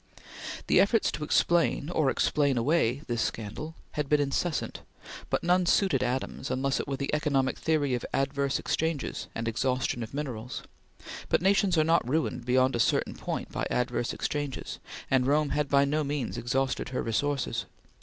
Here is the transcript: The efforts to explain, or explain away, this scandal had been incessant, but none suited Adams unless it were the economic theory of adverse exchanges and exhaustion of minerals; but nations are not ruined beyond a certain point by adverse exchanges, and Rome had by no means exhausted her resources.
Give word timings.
The 0.65 0.79
efforts 0.81 1.11
to 1.11 1.23
explain, 1.23 1.91
or 1.91 2.09
explain 2.09 2.57
away, 2.57 3.03
this 3.05 3.21
scandal 3.21 3.75
had 3.91 4.09
been 4.09 4.19
incessant, 4.19 4.81
but 5.29 5.43
none 5.43 5.67
suited 5.67 6.01
Adams 6.01 6.49
unless 6.49 6.79
it 6.79 6.87
were 6.87 6.97
the 6.97 7.13
economic 7.13 7.55
theory 7.59 7.93
of 7.93 8.03
adverse 8.11 8.57
exchanges 8.57 9.27
and 9.35 9.47
exhaustion 9.47 10.01
of 10.01 10.11
minerals; 10.15 10.63
but 11.29 11.43
nations 11.43 11.77
are 11.77 11.83
not 11.83 12.09
ruined 12.09 12.45
beyond 12.45 12.75
a 12.75 12.79
certain 12.79 13.13
point 13.13 13.51
by 13.51 13.67
adverse 13.69 14.11
exchanges, 14.11 14.79
and 15.11 15.27
Rome 15.27 15.49
had 15.49 15.69
by 15.69 15.85
no 15.85 16.03
means 16.03 16.35
exhausted 16.35 16.89
her 16.89 17.03
resources. 17.03 17.67